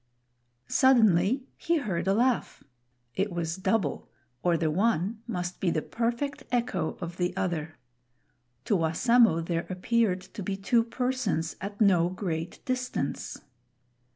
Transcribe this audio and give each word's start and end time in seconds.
Suddenly 0.67 1.43
he 1.57 1.77
heard 1.77 2.07
a 2.07 2.15
laugh. 2.15 2.63
It 3.13 3.31
was 3.31 3.55
double, 3.57 4.09
or 4.41 4.57
the 4.57 4.71
one 4.71 5.21
must 5.27 5.59
be 5.59 5.69
the 5.69 5.83
perfect 5.83 6.41
echo 6.51 6.97
of 7.01 7.17
the 7.17 7.37
other. 7.37 7.77
To 8.65 8.75
Wassamo 8.75 9.41
there 9.45 9.67
appeared 9.69 10.21
to 10.21 10.41
be 10.41 10.57
two 10.57 10.83
persons 10.83 11.55
at 11.61 11.79
no 11.81 12.09
great 12.09 12.65
distance. 12.65 13.41